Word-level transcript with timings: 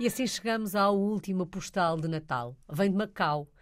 E 0.00 0.06
assim 0.06 0.26
chegamos 0.26 0.74
ao 0.74 0.98
último 0.98 1.44
postal 1.44 2.00
de 2.00 2.08
Natal. 2.08 2.56
Vem 2.66 2.90
de 2.90 2.96
Macau. 2.96 3.52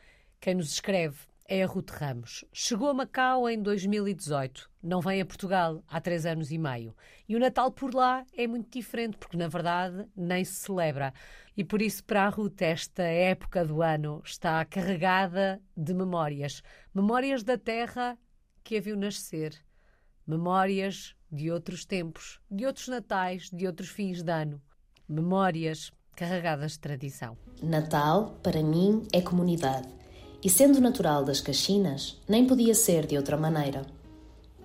Quem 0.41 0.55
nos 0.55 0.71
escreve 0.71 1.19
é 1.45 1.65
a 1.65 1.67
Ruth 1.67 1.91
Ramos. 1.91 2.45
Chegou 2.53 2.89
a 2.89 2.95
Macau 2.95 3.49
em 3.49 3.61
2018. 3.61 4.71
Não 4.81 5.01
vem 5.01 5.21
a 5.21 5.27
Portugal 5.27 5.83
há 5.89 6.01
três 6.01 6.25
anos 6.25 6.53
e 6.53 6.57
meio. 6.57 6.95
E 7.29 7.35
o 7.35 7.41
Natal 7.41 7.73
por 7.73 7.93
lá 7.93 8.25
é 8.33 8.47
muito 8.47 8.71
diferente, 8.71 9.19
porque 9.19 9.37
na 9.37 9.49
verdade 9.49 10.07
nem 10.15 10.45
se 10.45 10.55
celebra. 10.55 11.13
E 11.57 11.65
por 11.65 11.83
isso, 11.83 12.05
para 12.05 12.27
a 12.27 12.29
Ruth, 12.29 12.63
esta 12.63 13.03
época 13.03 13.65
do 13.65 13.83
ano 13.83 14.23
está 14.25 14.65
carregada 14.65 15.61
de 15.77 15.93
memórias. 15.93 16.63
Memórias 16.95 17.43
da 17.43 17.59
terra 17.59 18.17
que 18.63 18.77
a 18.77 18.81
viu 18.81 18.97
nascer. 18.97 19.61
Memórias 20.25 21.17
de 21.33 21.51
outros 21.51 21.85
tempos, 21.85 22.41
de 22.49 22.65
outros 22.65 22.87
natais, 22.87 23.51
de 23.51 23.67
outros 23.67 23.89
fins 23.89 24.23
de 24.23 24.31
ano. 24.31 24.63
Memórias 25.09 25.91
carregadas 26.19 26.73
de 26.73 26.81
tradição. 26.81 27.37
Natal, 27.63 28.35
para 28.43 28.61
mim, 28.61 29.07
é 29.13 29.21
comunidade. 29.21 29.87
E 30.43 30.51
sendo 30.51 30.81
natural 30.81 31.25
das 31.25 31.41
Caxinas, 31.41 32.21
nem 32.29 32.45
podia 32.45 32.75
ser 32.75 33.07
de 33.07 33.17
outra 33.17 33.37
maneira. 33.37 33.87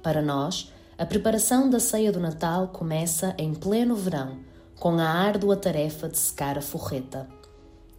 Para 0.01 0.19
nós, 0.19 0.73
a 0.97 1.05
preparação 1.05 1.69
da 1.69 1.79
ceia 1.79 2.11
do 2.11 2.19
Natal 2.19 2.69
começa 2.69 3.35
em 3.37 3.53
pleno 3.53 3.95
verão, 3.95 4.39
com 4.79 4.97
a 4.97 5.07
árdua 5.07 5.55
tarefa 5.55 6.09
de 6.09 6.17
secar 6.17 6.57
a 6.57 6.61
forreta. 6.61 7.29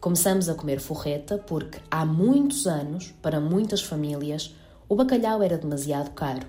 Começamos 0.00 0.48
a 0.48 0.54
comer 0.54 0.80
forreta 0.80 1.38
porque, 1.38 1.78
há 1.88 2.04
muitos 2.04 2.66
anos, 2.66 3.14
para 3.22 3.38
muitas 3.38 3.82
famílias, 3.82 4.52
o 4.88 4.96
bacalhau 4.96 5.40
era 5.40 5.56
demasiado 5.56 6.10
caro. 6.10 6.46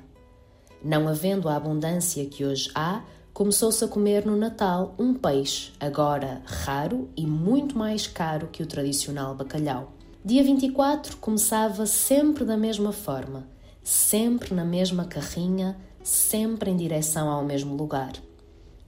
Não 0.84 1.08
havendo 1.08 1.50
a 1.50 1.56
abundância 1.56 2.25
que 2.25 2.44
hoje 2.44 2.72
há, 2.73 3.03
começou-se 3.36 3.83
a 3.83 3.88
comer 3.89 4.25
no 4.25 4.38
Natal 4.38 4.95
um 4.97 5.14
peixe, 5.14 5.73
agora 5.78 6.41
raro 6.45 7.09
e 7.17 7.28
muito 7.28 7.78
mais 7.78 8.08
caro 8.08 8.47
que 8.47 8.64
o 8.64 8.66
tradicional 8.66 9.36
bacalhau. 9.36 9.91
Dia 10.23 10.41
24 10.41 11.17
começava 11.17 11.86
sempre 11.86 12.45
da 12.45 12.56
mesma 12.56 12.94
forma, 12.94 13.45
sempre 13.83 14.53
na 14.53 14.63
mesma 14.63 15.03
carrinha, 15.03 15.75
sempre 16.02 16.72
em 16.72 16.78
direção 16.78 17.28
ao 17.28 17.44
mesmo 17.44 17.75
lugar. 17.75 18.13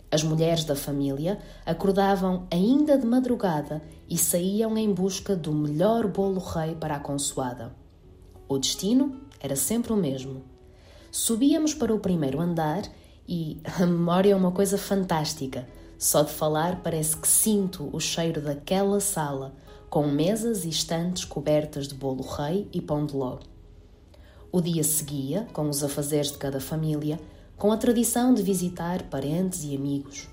As 0.09 0.23
mulheres 0.23 0.63
da 0.63 0.77
família 0.77 1.39
acordavam 1.65 2.47
ainda 2.49 2.97
de 2.97 3.05
madrugada 3.05 3.83
e 4.09 4.17
saíam 4.17 4.77
em 4.77 4.93
busca 4.93 5.35
do 5.35 5.51
melhor 5.51 6.07
bolo 6.07 6.39
rei 6.39 6.73
para 6.73 6.95
a 6.95 7.01
consoada. 7.01 7.75
O 8.47 8.57
destino 8.57 9.19
era 9.41 9.57
sempre 9.57 9.91
o 9.91 9.97
mesmo. 9.97 10.41
Subíamos 11.11 11.73
para 11.73 11.93
o 11.93 11.99
primeiro 11.99 12.39
andar 12.39 12.83
e 13.27 13.59
a 13.65 13.85
memória 13.85 14.31
é 14.31 14.35
uma 14.35 14.51
coisa 14.51 14.77
fantástica. 14.77 15.67
Só 15.97 16.21
de 16.21 16.31
falar 16.31 16.81
parece 16.81 17.17
que 17.17 17.27
sinto 17.27 17.89
o 17.91 17.99
cheiro 17.99 18.39
daquela 18.39 18.99
sala, 18.99 19.53
com 19.89 20.07
mesas 20.07 20.63
e 20.63 20.69
estantes 20.69 21.25
cobertas 21.25 21.87
de 21.87 21.95
bolo 21.95 22.23
rei 22.23 22.67
e 22.71 22.79
pão 22.79 23.05
de 23.05 23.15
ló. 23.15 23.39
O 24.51 24.61
dia 24.61 24.83
seguia, 24.83 25.47
com 25.53 25.69
os 25.69 25.83
afazeres 25.83 26.31
de 26.31 26.37
cada 26.37 26.59
família, 26.59 27.19
com 27.57 27.71
a 27.71 27.77
tradição 27.77 28.33
de 28.33 28.43
visitar 28.43 29.03
parentes 29.03 29.63
e 29.63 29.75
amigos. 29.75 30.29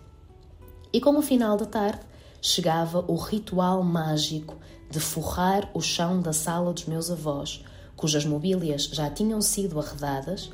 E 0.92 1.00
com 1.00 1.17
o 1.19 1.22
final 1.22 1.56
da 1.56 1.67
tarde, 1.67 2.00
chegava 2.41 3.05
o 3.09 3.17
ritual 3.17 3.83
mágico 3.83 4.56
de 4.91 5.00
forrar 5.00 5.69
o 5.75 5.81
chão 5.81 6.20
da 6.20 6.33
sala 6.33 6.72
dos 6.72 6.84
meus 6.84 7.11
avós, 7.11 7.65
cujas 7.97 8.25
mobílias 8.25 8.84
já 8.84 9.09
tinham 9.11 9.41
sido 9.41 9.81
arredadas, 9.81 10.50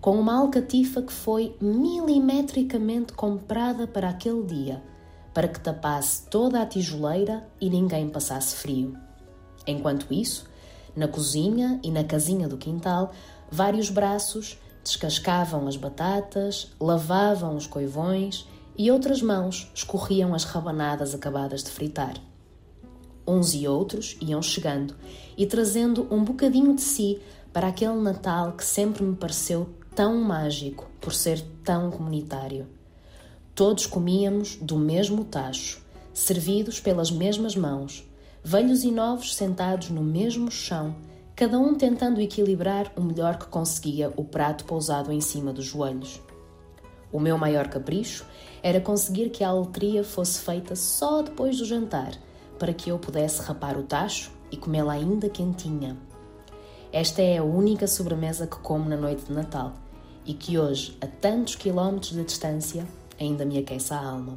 com 0.00 0.18
uma 0.18 0.38
alcatifa 0.38 1.02
que 1.02 1.12
foi 1.12 1.54
milimetricamente 1.60 3.12
comprada 3.12 3.86
para 3.86 4.08
aquele 4.08 4.42
dia, 4.44 4.82
para 5.34 5.46
que 5.46 5.60
tapasse 5.60 6.26
toda 6.28 6.62
a 6.62 6.66
tijoleira 6.66 7.46
e 7.60 7.68
ninguém 7.68 8.08
passasse 8.08 8.56
frio. 8.56 8.96
Enquanto 9.66 10.12
isso, 10.12 10.48
na 10.96 11.06
cozinha 11.06 11.78
e 11.82 11.90
na 11.90 12.02
casinha 12.02 12.48
do 12.48 12.56
quintal, 12.56 13.12
vários 13.50 13.90
braços 13.90 14.58
descascavam 14.82 15.68
as 15.68 15.76
batatas, 15.76 16.72
lavavam 16.80 17.54
os 17.54 17.66
coivões 17.66 18.48
e 18.76 18.90
outras 18.90 19.20
mãos 19.20 19.70
escorriam 19.74 20.34
as 20.34 20.44
rabanadas 20.44 21.14
acabadas 21.14 21.62
de 21.62 21.70
fritar. 21.70 22.14
Uns 23.26 23.52
e 23.52 23.68
outros 23.68 24.16
iam 24.22 24.40
chegando 24.40 24.96
e 25.36 25.46
trazendo 25.46 26.08
um 26.10 26.24
bocadinho 26.24 26.74
de 26.74 26.80
si 26.80 27.20
para 27.52 27.68
aquele 27.68 28.00
Natal 28.00 28.52
que 28.52 28.64
sempre 28.64 29.04
me 29.04 29.14
pareceu 29.14 29.68
tão 29.94 30.20
mágico 30.20 30.88
por 31.00 31.12
ser 31.12 31.40
tão 31.64 31.90
comunitário. 31.90 32.66
Todos 33.54 33.86
comíamos 33.86 34.56
do 34.56 34.78
mesmo 34.78 35.24
tacho, 35.24 35.82
servidos 36.14 36.80
pelas 36.80 37.10
mesmas 37.10 37.56
mãos, 37.56 38.08
velhos 38.42 38.84
e 38.84 38.90
novos 38.90 39.34
sentados 39.34 39.90
no 39.90 40.02
mesmo 40.02 40.50
chão, 40.50 40.94
cada 41.34 41.58
um 41.58 41.74
tentando 41.74 42.20
equilibrar 42.20 42.92
o 42.96 43.02
melhor 43.02 43.38
que 43.38 43.46
conseguia 43.46 44.12
o 44.16 44.24
prato 44.24 44.64
pousado 44.64 45.12
em 45.12 45.20
cima 45.20 45.52
dos 45.52 45.64
joelhos. 45.64 46.20
O 47.12 47.18
meu 47.18 47.36
maior 47.36 47.68
capricho 47.68 48.24
era 48.62 48.80
conseguir 48.80 49.30
que 49.30 49.42
a 49.42 49.48
aletria 49.48 50.04
fosse 50.04 50.40
feita 50.40 50.76
só 50.76 51.22
depois 51.22 51.58
do 51.58 51.64
jantar, 51.64 52.12
para 52.58 52.72
que 52.72 52.90
eu 52.90 52.98
pudesse 52.98 53.42
rapar 53.42 53.76
o 53.76 53.82
tacho 53.82 54.30
e 54.50 54.56
comê-la 54.56 54.92
ainda 54.92 55.28
quentinha. 55.28 55.96
Esta 56.92 57.22
é 57.22 57.38
a 57.38 57.44
única 57.44 57.86
sobremesa 57.86 58.48
que 58.48 58.58
como 58.58 58.88
na 58.88 58.96
noite 58.96 59.24
de 59.26 59.32
Natal 59.32 59.74
e 60.26 60.34
que 60.34 60.58
hoje, 60.58 60.98
a 61.00 61.06
tantos 61.06 61.54
quilómetros 61.54 62.10
de 62.10 62.24
distância, 62.24 62.84
ainda 63.18 63.44
me 63.44 63.58
aquece 63.58 63.94
a 63.94 64.04
alma. 64.04 64.36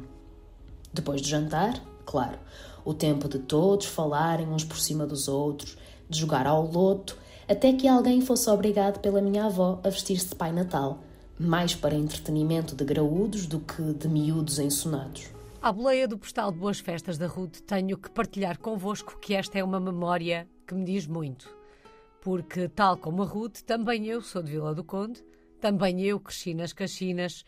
Depois 0.92 1.20
do 1.20 1.26
jantar, 1.26 1.82
claro, 2.06 2.38
o 2.84 2.94
tempo 2.94 3.28
de 3.28 3.40
todos 3.40 3.86
falarem 3.86 4.46
uns 4.46 4.62
por 4.62 4.78
cima 4.78 5.04
dos 5.04 5.26
outros, 5.26 5.76
de 6.08 6.16
jogar 6.16 6.46
ao 6.46 6.64
loto, 6.64 7.18
até 7.48 7.72
que 7.72 7.88
alguém 7.88 8.20
fosse 8.20 8.48
obrigado 8.48 9.00
pela 9.00 9.20
minha 9.20 9.46
avó 9.46 9.80
a 9.82 9.88
vestir-se 9.88 10.28
de 10.28 10.36
Pai 10.36 10.52
Natal, 10.52 11.00
mais 11.36 11.74
para 11.74 11.96
entretenimento 11.96 12.76
de 12.76 12.84
graúdos 12.84 13.46
do 13.46 13.58
que 13.58 13.82
de 13.82 14.06
miúdos 14.06 14.60
ensonados. 14.60 15.26
À 15.60 15.72
boleia 15.72 16.06
do 16.06 16.16
postal 16.16 16.52
de 16.52 16.58
Boas 16.58 16.78
Festas 16.78 17.18
da 17.18 17.26
Ruth, 17.26 17.62
tenho 17.66 17.98
que 17.98 18.10
partilhar 18.10 18.58
convosco 18.58 19.18
que 19.18 19.34
esta 19.34 19.58
é 19.58 19.64
uma 19.64 19.80
memória 19.80 20.46
que 20.64 20.74
me 20.74 20.84
diz 20.84 21.04
muito 21.08 21.63
porque, 22.24 22.70
tal 22.70 22.96
como 22.96 23.22
a 23.22 23.26
Ruth, 23.26 23.60
também 23.66 24.06
eu 24.06 24.22
sou 24.22 24.42
de 24.42 24.52
Vila 24.52 24.74
do 24.74 24.82
Conde, 24.82 25.22
também 25.60 26.00
eu 26.00 26.18
cresci 26.18 26.54
nas 26.54 26.72
Caxinas 26.72 27.44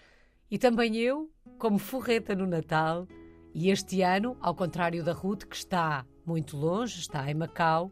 e 0.50 0.58
também 0.58 0.96
eu, 0.96 1.30
como 1.58 1.78
forreta 1.78 2.34
no 2.34 2.46
Natal, 2.46 3.08
e 3.54 3.70
este 3.70 4.02
ano, 4.02 4.36
ao 4.38 4.54
contrário 4.54 5.02
da 5.02 5.14
Ruth, 5.14 5.44
que 5.44 5.56
está 5.56 6.04
muito 6.26 6.58
longe, 6.58 7.00
está 7.00 7.28
em 7.30 7.32
Macau, 7.32 7.90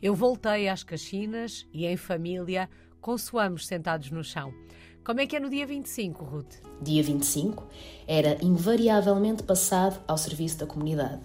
eu 0.00 0.14
voltei 0.14 0.68
às 0.68 0.84
Caxinas 0.84 1.66
e 1.72 1.84
em 1.84 1.96
família 1.96 2.70
consoamos 3.00 3.66
sentados 3.66 4.12
no 4.12 4.22
chão. 4.22 4.54
Como 5.04 5.18
é 5.18 5.26
que 5.26 5.34
é 5.34 5.40
no 5.40 5.50
dia 5.50 5.66
25, 5.66 6.24
Ruth? 6.24 6.54
Dia 6.80 7.02
25 7.02 7.66
era 8.06 8.38
invariavelmente 8.40 9.42
passado 9.42 10.00
ao 10.06 10.16
serviço 10.16 10.58
da 10.58 10.66
comunidade, 10.66 11.22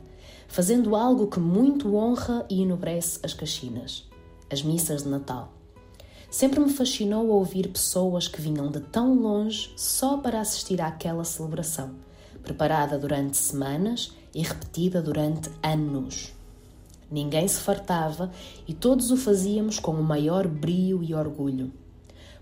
fazendo 0.47 0.95
algo 0.95 1.27
que 1.27 1.39
muito 1.39 1.95
honra 1.95 2.43
e 2.49 2.63
enobrece 2.63 3.19
as 3.21 3.35
Caxinas 3.35 4.09
as 4.55 4.63
missas 4.63 5.03
de 5.03 5.09
Natal. 5.09 5.51
Sempre 6.31 6.61
me 6.61 6.69
fascinou 6.69 7.27
ouvir 7.27 7.67
pessoas 7.67 8.29
que 8.29 8.41
vinham 8.41 8.71
de 8.71 8.79
tão 8.79 9.13
longe 9.13 9.73
só 9.75 10.15
para 10.15 10.39
assistir 10.39 10.81
àquela 10.81 11.25
celebração, 11.25 11.91
preparada 12.41 12.97
durante 12.97 13.35
semanas 13.35 14.13
e 14.33 14.41
repetida 14.41 15.01
durante 15.01 15.49
anos. 15.61 16.33
Ninguém 17.11 17.45
se 17.49 17.59
fartava 17.59 18.31
e 18.65 18.73
todos 18.73 19.11
o 19.11 19.17
fazíamos 19.17 19.77
com 19.77 19.91
o 19.91 20.03
maior 20.03 20.47
brio 20.47 21.03
e 21.03 21.13
orgulho. 21.13 21.73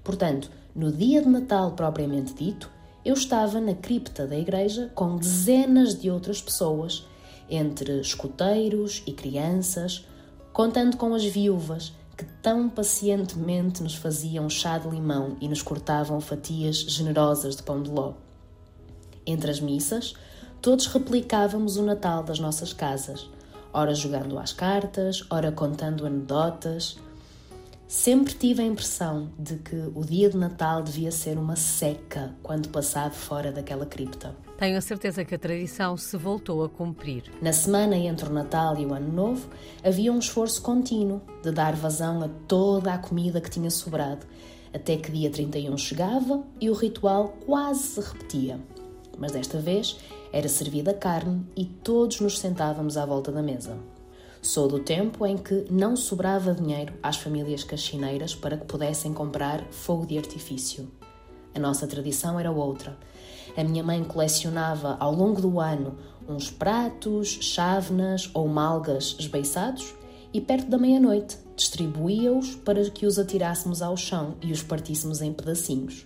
Portanto, 0.04 0.52
no 0.76 0.92
dia 0.92 1.20
de 1.20 1.30
Natal 1.30 1.72
propriamente 1.72 2.36
dito, 2.36 2.70
eu 3.04 3.16
estava 3.16 3.60
na 3.60 3.74
cripta 3.74 4.28
da 4.28 4.38
igreja 4.38 4.92
com 4.94 5.18
dezenas 5.18 6.00
de 6.00 6.12
outras 6.12 6.40
pessoas, 6.40 7.08
entre 7.50 8.00
escuteiros 8.00 9.02
e 9.08 9.14
crianças, 9.14 10.06
contando 10.52 10.96
com 10.98 11.16
as 11.16 11.26
viúvas 11.26 11.92
que 12.18 12.26
tão 12.42 12.70
pacientemente 12.70 13.82
nos 13.82 13.96
faziam 13.96 14.50
chá 14.50 14.78
de 14.78 14.88
limão 14.88 15.36
e 15.42 15.48
nos 15.48 15.62
cortavam 15.62 16.22
fatias 16.22 16.78
generosas 16.78 17.56
de 17.56 17.64
pão 17.64 17.82
de 17.82 17.90
ló. 17.90 18.14
Entre 19.26 19.50
as 19.50 19.60
missas, 19.60 20.14
todos 20.62 20.86
replicávamos 20.88 21.78
o 21.78 21.84
Natal 21.84 22.24
das 22.24 22.40
nossas 22.40 22.74
casas, 22.74 23.30
ora 23.74 23.96
jogando 23.96 24.38
às 24.38 24.54
cartas, 24.54 25.26
ora 25.30 25.52
contando 25.52 26.06
anedotas. 26.06 26.98
Sempre 27.94 28.34
tive 28.34 28.60
a 28.60 28.66
impressão 28.66 29.32
de 29.38 29.58
que 29.58 29.76
o 29.94 30.04
dia 30.04 30.28
de 30.28 30.36
Natal 30.36 30.82
devia 30.82 31.12
ser 31.12 31.38
uma 31.38 31.56
seca 31.56 32.36
quando 32.42 32.68
passado 32.70 33.14
fora 33.14 33.52
daquela 33.52 33.86
cripta. 33.86 34.36
Tenho 34.58 34.80
a 34.80 34.82
certeza 34.82 35.24
que 35.24 35.36
a 35.36 35.38
tradição 35.38 35.96
se 35.96 36.18
voltou 36.18 36.64
a 36.64 36.70
cumprir. 36.70 37.32
Na 37.40 37.54
semana 37.54 37.96
entre 37.96 38.28
o 38.28 38.34
Natal 38.34 38.80
e 38.80 38.86
o 38.86 38.96
Ano 38.96 39.14
Novo, 39.14 39.48
havia 39.84 40.12
um 40.12 40.18
esforço 40.18 40.60
contínuo 40.64 41.22
de 41.44 41.52
dar 41.52 41.76
vazão 41.76 42.24
a 42.24 42.30
toda 42.48 42.92
a 42.92 42.98
comida 42.98 43.40
que 43.40 43.52
tinha 43.52 43.70
sobrado, 43.70 44.26
até 44.74 44.98
que 44.98 45.12
dia 45.12 45.30
31 45.30 45.78
chegava 45.78 46.44
e 46.60 46.72
o 46.72 46.74
ritual 46.74 47.38
quase 47.46 47.84
se 47.84 48.02
repetia. 48.02 48.60
mas 49.20 49.34
desta 49.34 49.60
vez 49.60 50.00
era 50.32 50.50
servida 50.50 50.96
carne 50.96 51.46
e 51.56 51.64
todos 51.64 52.20
nos 52.20 52.40
sentávamos 52.40 52.98
à 52.98 53.06
volta 53.06 53.32
da 53.32 53.44
mesa. 53.44 53.78
Sou 54.44 54.68
do 54.68 54.78
tempo 54.78 55.26
em 55.26 55.38
que 55.38 55.66
não 55.72 55.96
sobrava 55.96 56.54
dinheiro 56.54 56.94
às 57.02 57.16
famílias 57.16 57.64
caxineiras 57.64 58.36
para 58.36 58.58
que 58.58 58.66
pudessem 58.66 59.14
comprar 59.14 59.64
fogo 59.72 60.06
de 60.06 60.18
artifício. 60.18 60.92
A 61.56 61.60
nossa 61.60 61.88
tradição 61.88 62.38
era 62.38 62.52
outra. 62.52 62.98
A 63.56 63.64
minha 63.64 63.82
mãe 63.82 64.04
colecionava 64.04 64.98
ao 65.00 65.16
longo 65.16 65.40
do 65.40 65.62
ano 65.62 65.96
uns 66.28 66.52
pratos, 66.52 67.30
chávenas 67.40 68.30
ou 68.34 68.46
malgas 68.50 69.16
esbeiçados 69.18 69.96
e 70.34 70.42
perto 70.42 70.70
da 70.70 70.78
meia-noite 70.78 71.38
distribuía-os 71.56 72.54
para 72.54 72.84
que 72.90 73.06
os 73.06 73.18
atirássemos 73.18 73.82
ao 73.82 73.96
chão 73.96 74.36
e 74.42 74.52
os 74.52 74.62
partíssemos 74.62 75.22
em 75.22 75.32
pedacinhos. 75.32 76.06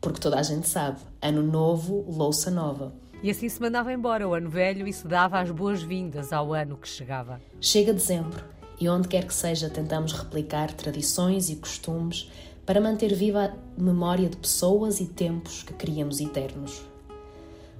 Porque 0.00 0.20
toda 0.20 0.38
a 0.38 0.42
gente 0.42 0.66
sabe, 0.66 0.98
ano 1.20 1.42
novo, 1.42 2.06
louça 2.08 2.50
nova. 2.50 2.94
E 3.22 3.30
assim 3.30 3.48
se 3.48 3.60
mandava 3.60 3.92
embora 3.92 4.28
o 4.28 4.34
ano 4.34 4.50
velho 4.50 4.86
e 4.86 4.92
se 4.92 5.06
dava 5.06 5.40
as 5.40 5.50
boas-vindas 5.50 6.32
ao 6.32 6.52
ano 6.52 6.76
que 6.76 6.88
chegava. 6.88 7.40
Chega 7.60 7.92
dezembro 7.92 8.44
e 8.80 8.88
onde 8.88 9.08
quer 9.08 9.24
que 9.24 9.34
seja 9.34 9.70
tentamos 9.70 10.12
replicar 10.12 10.72
tradições 10.72 11.48
e 11.48 11.56
costumes 11.56 12.30
para 12.66 12.80
manter 12.80 13.14
viva 13.14 13.44
a 13.46 13.80
memória 13.80 14.28
de 14.28 14.36
pessoas 14.36 15.00
e 15.00 15.06
tempos 15.06 15.62
que 15.62 15.72
queríamos 15.72 16.20
eternos. 16.20 16.82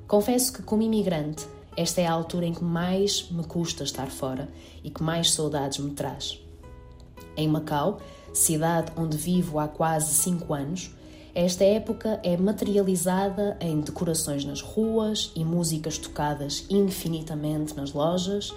Confesso 0.07 0.53
que, 0.53 0.63
como 0.63 0.83
imigrante, 0.83 1.47
esta 1.77 2.01
é 2.01 2.07
a 2.07 2.13
altura 2.13 2.47
em 2.47 2.55
que 2.55 2.65
mais 2.65 3.29
me 3.31 3.45
custa 3.45 3.85
estar 3.85 4.07
fora 4.07 4.49
e 4.83 4.89
que 4.89 5.03
mais 5.03 5.33
saudades 5.33 5.79
me 5.79 5.91
traz. 5.91 6.41
Em 7.37 7.49
Macau, 7.49 8.01
cidade 8.33 8.93
onde 8.97 9.17
vivo 9.17 9.59
há 9.59 9.69
quase 9.69 10.15
cinco 10.15 10.55
anos, 10.55 10.95
esta 11.39 11.65
época 11.65 12.19
é 12.23 12.35
materializada 12.35 13.59
em 13.61 13.79
decorações 13.83 14.43
nas 14.43 14.63
ruas 14.63 15.31
e 15.37 15.45
músicas 15.45 15.99
tocadas 15.99 16.65
infinitamente 16.71 17.77
nas 17.77 17.93
lojas, 17.93 18.55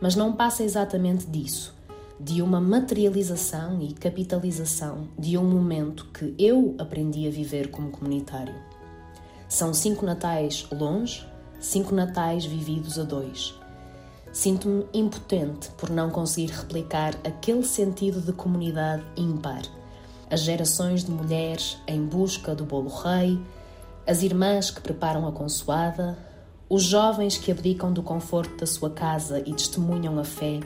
mas 0.00 0.16
não 0.16 0.32
passa 0.32 0.64
exatamente 0.64 1.24
disso, 1.24 1.72
de 2.18 2.42
uma 2.42 2.60
materialização 2.60 3.80
e 3.80 3.92
capitalização 3.92 5.06
de 5.16 5.38
um 5.38 5.44
momento 5.44 6.04
que 6.06 6.34
eu 6.36 6.74
aprendi 6.80 7.28
a 7.28 7.30
viver 7.30 7.70
como 7.70 7.90
comunitário. 7.90 8.56
São 9.48 9.72
cinco 9.72 10.04
natais 10.04 10.66
longe, 10.72 11.24
cinco 11.60 11.94
natais 11.94 12.44
vividos 12.44 12.98
a 12.98 13.04
dois. 13.04 13.54
Sinto-me 14.32 14.84
impotente 14.92 15.70
por 15.78 15.90
não 15.90 16.10
conseguir 16.10 16.50
replicar 16.50 17.14
aquele 17.24 17.62
sentido 17.62 18.20
de 18.20 18.32
comunidade 18.32 19.04
ímpar 19.16 19.62
as 20.30 20.40
gerações 20.40 21.04
de 21.04 21.10
mulheres 21.10 21.78
em 21.86 22.04
busca 22.04 22.54
do 22.54 22.64
bolo 22.64 22.88
rei, 22.88 23.40
as 24.06 24.22
irmãs 24.22 24.70
que 24.70 24.80
preparam 24.80 25.26
a 25.26 25.32
consoada, 25.32 26.18
os 26.68 26.82
jovens 26.82 27.36
que 27.38 27.50
abdicam 27.50 27.92
do 27.92 28.02
conforto 28.02 28.56
da 28.56 28.66
sua 28.66 28.90
casa 28.90 29.40
e 29.46 29.52
testemunham 29.52 30.18
a 30.18 30.24
fé. 30.24 30.60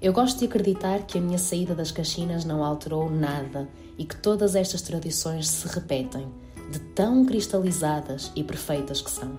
Eu 0.00 0.12
gosto 0.12 0.38
de 0.38 0.44
acreditar 0.44 1.02
que 1.02 1.18
a 1.18 1.20
minha 1.20 1.38
saída 1.38 1.74
das 1.74 1.90
Caxinas 1.90 2.44
não 2.44 2.64
alterou 2.64 3.10
nada 3.10 3.68
e 3.96 4.04
que 4.04 4.16
todas 4.16 4.54
estas 4.54 4.82
tradições 4.82 5.48
se 5.48 5.66
repetem, 5.68 6.28
de 6.70 6.78
tão 6.78 7.24
cristalizadas 7.24 8.30
e 8.36 8.44
perfeitas 8.44 9.00
que 9.00 9.10
são. 9.10 9.38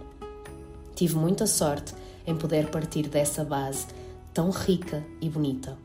Tive 0.95 1.15
muita 1.15 1.47
sorte 1.47 1.93
em 2.27 2.35
poder 2.35 2.69
partir 2.69 3.07
dessa 3.07 3.43
base 3.43 3.87
tão 4.33 4.49
rica 4.49 5.03
e 5.21 5.29
bonita. 5.29 5.77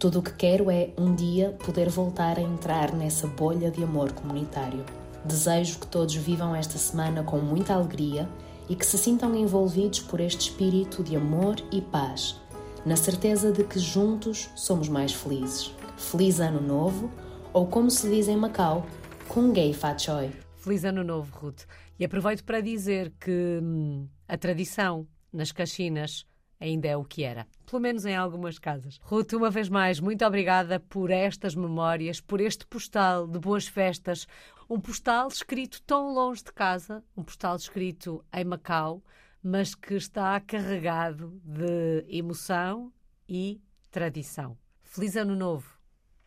Tudo 0.00 0.20
o 0.20 0.22
que 0.22 0.32
quero 0.32 0.70
é, 0.70 0.94
um 0.96 1.14
dia, 1.14 1.54
poder 1.62 1.90
voltar 1.90 2.38
a 2.38 2.40
entrar 2.40 2.90
nessa 2.94 3.26
bolha 3.26 3.70
de 3.70 3.84
amor 3.84 4.10
comunitário. 4.12 4.82
Desejo 5.26 5.78
que 5.78 5.86
todos 5.86 6.14
vivam 6.14 6.56
esta 6.56 6.78
semana 6.78 7.22
com 7.22 7.36
muita 7.36 7.74
alegria 7.74 8.26
e 8.66 8.74
que 8.74 8.86
se 8.86 8.96
sintam 8.96 9.36
envolvidos 9.36 10.00
por 10.00 10.18
este 10.18 10.48
espírito 10.48 11.04
de 11.04 11.16
amor 11.16 11.56
e 11.70 11.82
paz, 11.82 12.40
na 12.86 12.96
certeza 12.96 13.52
de 13.52 13.62
que 13.62 13.78
juntos 13.78 14.48
somos 14.56 14.88
mais 14.88 15.12
felizes. 15.12 15.70
Feliz 15.98 16.40
Ano 16.40 16.62
Novo, 16.62 17.10
ou 17.52 17.66
como 17.66 17.90
se 17.90 18.08
diz 18.08 18.26
em 18.26 18.38
Macau, 18.38 18.86
Kungay 19.28 19.76
Choi. 19.98 20.30
Feliz 20.56 20.82
Ano 20.82 21.04
Novo, 21.04 21.30
Ruth. 21.36 21.64
E 21.98 22.06
aproveito 22.06 22.42
para 22.44 22.62
dizer 22.62 23.12
que 23.20 23.60
hum, 23.62 24.08
a 24.26 24.38
tradição 24.38 25.06
nas 25.30 25.52
Caxinas 25.52 26.24
ainda 26.60 26.86
é 26.86 26.96
o 26.96 27.04
que 27.04 27.24
era. 27.24 27.46
Pelo 27.66 27.80
menos 27.80 28.04
em 28.04 28.14
algumas 28.14 28.58
casas. 28.58 29.00
Ruth, 29.02 29.32
uma 29.32 29.50
vez 29.50 29.68
mais, 29.68 29.98
muito 29.98 30.24
obrigada 30.24 30.78
por 30.78 31.10
estas 31.10 31.54
memórias, 31.54 32.20
por 32.20 32.40
este 32.40 32.66
postal 32.66 33.26
de 33.26 33.38
boas 33.38 33.66
festas. 33.66 34.26
Um 34.68 34.78
postal 34.78 35.28
escrito 35.28 35.82
tão 35.82 36.12
longe 36.12 36.44
de 36.44 36.52
casa, 36.52 37.02
um 37.16 37.24
postal 37.24 37.56
escrito 37.56 38.24
em 38.32 38.44
Macau, 38.44 39.02
mas 39.42 39.74
que 39.74 39.94
está 39.94 40.38
carregado 40.40 41.40
de 41.42 42.04
emoção 42.08 42.92
e 43.28 43.60
tradição. 43.90 44.56
Feliz 44.82 45.16
Ano 45.16 45.34
Novo! 45.34 45.79